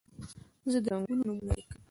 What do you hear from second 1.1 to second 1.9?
نومونه لیکم.